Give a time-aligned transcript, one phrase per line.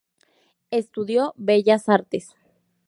[0.71, 2.35] Estudió Bellas Artes.